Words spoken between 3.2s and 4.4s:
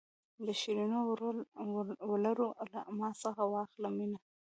څخه واخله مینه.